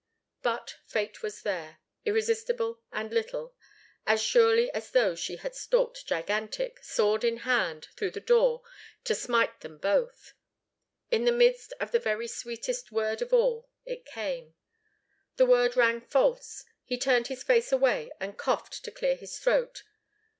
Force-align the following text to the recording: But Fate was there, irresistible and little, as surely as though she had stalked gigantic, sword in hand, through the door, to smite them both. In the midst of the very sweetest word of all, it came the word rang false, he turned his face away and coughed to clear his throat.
But 0.41 0.77
Fate 0.87 1.21
was 1.21 1.43
there, 1.43 1.77
irresistible 2.05 2.81
and 2.91 3.13
little, 3.13 3.53
as 4.07 4.19
surely 4.19 4.71
as 4.71 4.89
though 4.89 5.13
she 5.13 5.35
had 5.35 5.53
stalked 5.53 6.07
gigantic, 6.07 6.83
sword 6.83 7.23
in 7.23 7.37
hand, 7.37 7.87
through 7.95 8.09
the 8.09 8.19
door, 8.19 8.63
to 9.03 9.13
smite 9.13 9.59
them 9.59 9.77
both. 9.77 10.33
In 11.11 11.25
the 11.25 11.31
midst 11.31 11.73
of 11.79 11.91
the 11.91 11.99
very 11.99 12.27
sweetest 12.27 12.91
word 12.91 13.21
of 13.21 13.31
all, 13.31 13.69
it 13.85 14.03
came 14.03 14.55
the 15.35 15.45
word 15.45 15.75
rang 15.75 16.01
false, 16.01 16.65
he 16.83 16.97
turned 16.97 17.27
his 17.27 17.43
face 17.43 17.71
away 17.71 18.11
and 18.19 18.39
coughed 18.39 18.83
to 18.83 18.89
clear 18.89 19.15
his 19.15 19.37
throat. 19.37 19.83